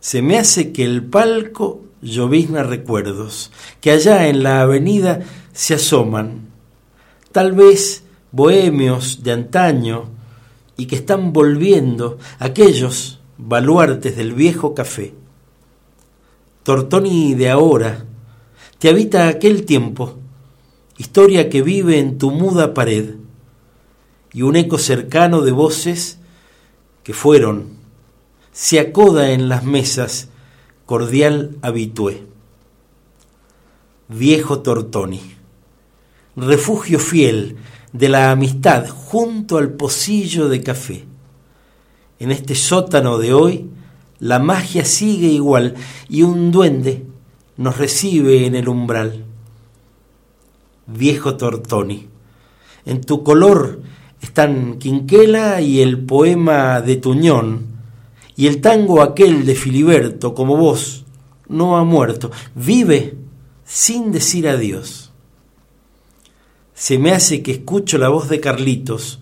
Se 0.00 0.22
me 0.22 0.38
hace 0.38 0.72
que 0.72 0.84
el 0.84 1.04
palco 1.04 1.82
llovizna 2.00 2.62
recuerdos, 2.62 3.50
que 3.80 3.90
allá 3.90 4.28
en 4.28 4.42
la 4.42 4.62
avenida 4.62 5.20
se 5.52 5.74
asoman, 5.74 6.48
tal 7.32 7.52
vez 7.52 8.02
bohemios 8.32 9.22
de 9.22 9.32
antaño, 9.32 10.08
y 10.78 10.86
que 10.86 10.96
están 10.96 11.34
volviendo 11.34 12.18
aquellos 12.38 13.20
baluartes 13.36 14.16
del 14.16 14.32
viejo 14.32 14.74
café. 14.74 15.12
Tortoni 16.62 17.34
de 17.34 17.50
ahora, 17.50 18.06
te 18.78 18.88
habita 18.88 19.28
aquel 19.28 19.66
tiempo, 19.66 20.14
historia 20.96 21.50
que 21.50 21.60
vive 21.60 21.98
en 21.98 22.16
tu 22.16 22.30
muda 22.30 22.72
pared, 22.72 23.16
y 24.32 24.42
un 24.42 24.56
eco 24.56 24.78
cercano 24.78 25.42
de 25.42 25.52
voces 25.52 26.18
que 27.02 27.12
fueron, 27.12 27.79
se 28.52 28.80
acoda 28.80 29.30
en 29.30 29.48
las 29.48 29.64
mesas, 29.64 30.28
cordial 30.86 31.56
habitué. 31.62 32.24
Viejo 34.08 34.60
Tortoni, 34.60 35.20
refugio 36.36 36.98
fiel 36.98 37.56
de 37.92 38.08
la 38.08 38.30
amistad 38.30 38.88
junto 38.88 39.58
al 39.58 39.70
pocillo 39.72 40.48
de 40.48 40.62
café. 40.62 41.04
En 42.18 42.30
este 42.30 42.54
sótano 42.54 43.18
de 43.18 43.32
hoy, 43.32 43.70
la 44.18 44.38
magia 44.38 44.84
sigue 44.84 45.28
igual 45.28 45.74
y 46.08 46.22
un 46.22 46.50
duende 46.50 47.06
nos 47.56 47.78
recibe 47.78 48.46
en 48.46 48.54
el 48.54 48.68
umbral. 48.68 49.24
Viejo 50.86 51.36
Tortoni, 51.36 52.08
en 52.84 53.00
tu 53.00 53.22
color 53.22 53.80
están 54.20 54.78
Quinquela 54.78 55.60
y 55.60 55.80
el 55.80 56.04
poema 56.04 56.80
de 56.80 56.96
Tuñón, 56.96 57.79
y 58.40 58.46
el 58.46 58.62
tango 58.62 59.02
aquel 59.02 59.44
de 59.44 59.54
Filiberto, 59.54 60.34
como 60.34 60.56
vos, 60.56 61.04
no 61.46 61.76
ha 61.76 61.84
muerto, 61.84 62.30
vive 62.54 63.18
sin 63.66 64.12
decir 64.12 64.48
adiós. 64.48 65.10
Se 66.72 66.98
me 66.98 67.10
hace 67.12 67.42
que 67.42 67.52
escucho 67.52 67.98
la 67.98 68.08
voz 68.08 68.30
de 68.30 68.40
Carlitos 68.40 69.18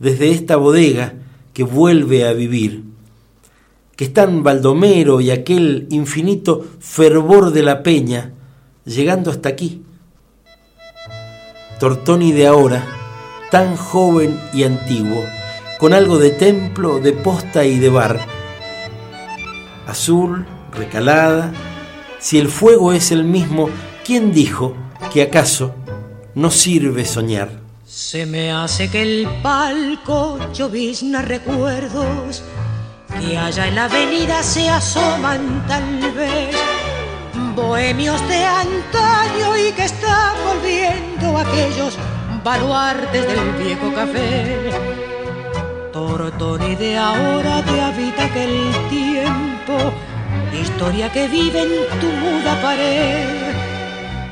desde 0.00 0.32
esta 0.32 0.56
bodega 0.56 1.14
que 1.54 1.62
vuelve 1.62 2.26
a 2.26 2.32
vivir, 2.32 2.82
que 3.94 4.06
están 4.06 4.42
Baldomero 4.42 5.20
y 5.20 5.30
aquel 5.30 5.86
infinito 5.90 6.66
fervor 6.80 7.52
de 7.52 7.62
la 7.62 7.84
peña 7.84 8.32
llegando 8.84 9.30
hasta 9.30 9.50
aquí. 9.50 9.84
Tortoni 11.78 12.32
de 12.32 12.48
ahora, 12.48 12.84
tan 13.52 13.76
joven 13.76 14.36
y 14.52 14.64
antiguo, 14.64 15.24
con 15.78 15.92
algo 15.92 16.18
de 16.18 16.30
templo, 16.30 16.98
de 16.98 17.12
posta 17.12 17.64
y 17.64 17.78
de 17.78 17.88
bar. 17.88 18.37
Azul, 19.88 20.46
recalada, 20.72 21.52
si 22.20 22.38
el 22.38 22.48
fuego 22.48 22.92
es 22.92 23.10
el 23.10 23.24
mismo, 23.24 23.70
¿quién 24.04 24.32
dijo 24.32 24.76
que 25.12 25.22
acaso 25.22 25.74
no 26.34 26.50
sirve 26.50 27.04
soñar? 27.04 27.48
Se 27.86 28.26
me 28.26 28.52
hace 28.52 28.90
que 28.90 29.02
el 29.02 29.28
palco 29.42 30.38
llovizna 30.52 31.22
recuerdos 31.22 32.42
que 33.18 33.38
allá 33.38 33.66
en 33.68 33.74
la 33.74 33.86
avenida 33.86 34.42
se 34.42 34.68
asoman 34.68 35.64
tal 35.66 36.12
vez 36.12 36.54
bohemios 37.56 38.20
de 38.28 38.44
antaño 38.44 39.56
y 39.56 39.72
que 39.72 39.84
están 39.84 40.36
volviendo 40.46 41.38
aquellos 41.38 41.96
baluartes 42.44 43.26
del 43.26 43.52
viejo 43.64 43.92
café. 43.94 44.70
Tortoni 45.92 46.76
de 46.76 46.96
ahora 46.96 47.64
te 47.64 47.80
habita 47.80 48.24
aquel 48.26 48.70
tiempo, 48.88 49.57
historia 50.52 51.10
que 51.12 51.28
vive 51.28 51.62
en 51.62 52.00
tu 52.00 52.06
muda 52.06 52.60
pared. 52.62 53.54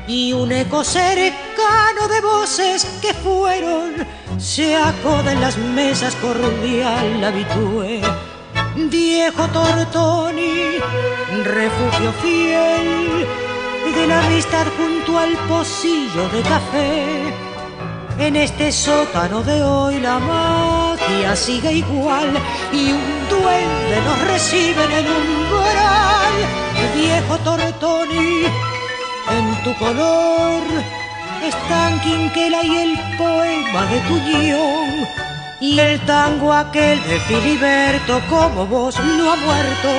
Y 0.07 0.33
un 0.33 0.51
eco 0.51 0.83
cercano 0.83 2.07
de 2.09 2.21
voces 2.21 2.85
que 3.01 3.13
fueron, 3.13 3.93
se 4.37 4.75
acoda 4.75 5.33
en 5.33 5.41
las 5.41 5.57
mesas 5.57 6.15
cordial 6.15 7.23
habitué. 7.23 8.01
Viejo 8.75 9.47
Tortoni, 9.47 10.77
refugio 11.43 12.13
fiel 12.21 13.27
de 13.95 14.07
la 14.07 14.25
amistad 14.25 14.65
junto 14.77 15.17
al 15.17 15.33
pocillo 15.47 16.29
de 16.29 16.41
café 16.41 17.46
en 18.19 18.35
este 18.35 18.71
sótano 18.71 19.43
de 19.43 19.61
hoy 19.61 19.99
la 19.99 20.19
magia 20.19 21.35
sigue 21.35 21.73
igual 21.73 22.29
y 22.73 22.91
un 22.91 23.29
duende 23.29 24.01
nos 24.05 24.27
recibe 24.27 24.83
en 24.83 24.91
el 24.91 25.05
umbral. 25.05 26.35
Viejo 26.95 27.37
Tortoni, 27.39 28.45
en 29.37 29.63
tu 29.63 29.73
color 29.77 30.63
están 31.43 31.99
Quinquela 32.01 32.63
y 32.63 32.77
el 32.77 32.99
poema 33.17 33.85
de 33.85 33.99
tu 34.07 34.15
guion. 34.25 35.07
Y 35.59 35.79
el 35.79 35.99
tango 36.01 36.53
aquel 36.53 37.01
de 37.07 37.19
Filiberto, 37.21 38.21
como 38.29 38.67
vos 38.67 38.95
no 38.99 39.31
ha 39.31 39.35
muerto, 39.35 39.89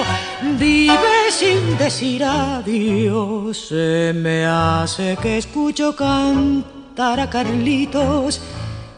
vive 0.57 1.31
sin 1.31 1.77
decir 1.77 2.23
adiós. 2.23 3.59
Se 3.69 4.13
me 4.15 4.47
hace 4.47 5.17
que 5.21 5.39
escucho 5.39 5.97
cantar 5.97 6.78
a 7.01 7.31
Carlitos 7.31 8.41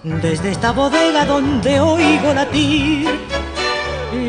desde 0.03 0.53
esta 0.53 0.73
bodega 0.73 1.27
donde 1.27 1.81
oigo 1.81 2.33
latir 2.33 3.07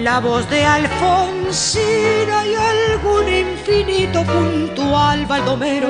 la 0.03 0.19
voz 0.19 0.49
de 0.49 0.65
Alfonsina 0.65 2.45
y 2.45 2.53
algún 2.53 3.29
infinito 3.29 4.23
puntual 4.23 5.25
baldomero 5.25 5.87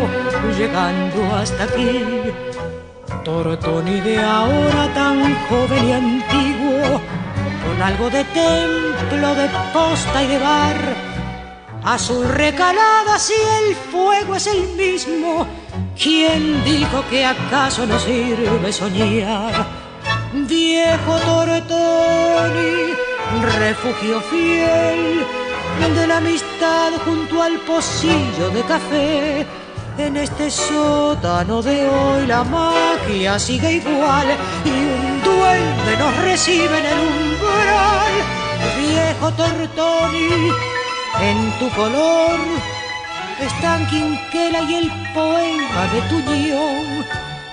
llegando 0.56 1.36
hasta 1.36 1.64
aquí. 1.64 2.06
Tortoni 3.26 4.00
de 4.02 4.20
ahora 4.20 4.94
tan 4.94 5.36
joven 5.48 5.90
y 5.90 5.92
antiguo, 5.92 7.02
con 7.66 7.82
algo 7.82 8.12
de 8.12 8.24
templo, 8.26 9.34
de 9.34 9.50
posta 9.74 10.24
y 10.24 10.28
de 10.28 10.38
bar, 10.38 10.78
azul 11.84 12.30
recalada 12.30 13.18
si 13.18 13.34
el 13.34 13.76
fuego 13.76 14.36
es 14.36 14.46
el 14.46 14.68
mismo 14.78 15.48
¿Quién 16.02 16.64
dijo 16.64 17.04
que 17.10 17.26
acaso 17.26 17.86
no 17.86 17.98
sirve 18.00 18.72
soñar? 18.74 19.66
Viejo 20.34 21.18
Tortoni, 21.20 22.94
refugio 23.60 24.22
fiel 24.22 25.26
de 25.96 26.08
la 26.08 26.18
amistad 26.18 26.92
junto 27.06 27.42
al 27.42 27.58
pocillo 27.60 28.50
de 28.54 28.62
café. 28.64 29.46
En 29.98 30.18
este 30.18 30.50
sótano 30.50 31.62
de 31.62 31.88
hoy 31.88 32.26
la 32.26 32.44
magia 32.44 33.38
sigue 33.38 33.74
igual 33.74 34.28
y 34.66 34.70
un 34.70 35.22
duende 35.24 35.98
nos 36.00 36.18
recibe 36.24 36.80
en 36.80 36.86
el 36.86 37.00
umbral. 37.00 38.14
Viejo 38.80 39.32
Tortoni, 39.34 40.52
en 41.22 41.52
tu 41.60 41.70
color 41.76 42.40
están 43.42 43.86
Quinquela 43.88 44.62
y 44.62 44.76
el 44.76 44.92
poema 45.14 45.88
de 45.94 46.02
tu 46.10 46.22
guion 46.30 47.06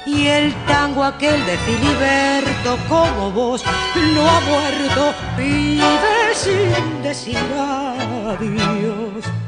y 0.06 0.26
el 0.26 0.54
tango 0.66 1.04
aquel 1.04 1.44
de 1.46 1.56
Filiberto 1.58 2.78
como 2.88 3.30
vos 3.30 3.62
no 4.14 4.28
ha 4.28 4.40
muerto, 4.40 5.14
vive 5.36 6.34
sin 6.34 7.02
decir 7.02 7.38
adiós. 7.60 9.47